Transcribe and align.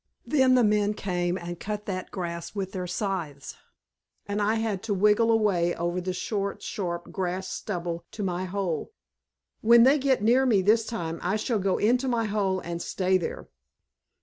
Then 0.25 0.55
the 0.55 0.63
men 0.63 0.95
came 0.95 1.37
and 1.37 1.59
cut 1.59 1.85
that 1.85 2.09
grass 2.09 2.55
with 2.55 2.71
their 2.71 2.87
scythes, 2.87 3.55
and 4.25 4.41
I 4.41 4.55
had 4.55 4.81
to 4.85 4.95
wriggle 4.95 5.29
away 5.29 5.75
over 5.75 6.01
the 6.01 6.11
short, 6.11 6.63
sharp 6.63 7.11
grass 7.11 7.47
stubble 7.47 8.03
to 8.13 8.23
my 8.23 8.45
hole. 8.45 8.93
When 9.61 9.83
they 9.83 9.99
get 9.99 10.23
near 10.23 10.47
me 10.47 10.63
this 10.63 10.87
time, 10.87 11.19
I 11.21 11.35
shall 11.35 11.59
go 11.59 11.77
into 11.77 12.07
my 12.07 12.25
hole 12.25 12.59
and 12.61 12.81
stay 12.81 13.19
there." 13.19 13.47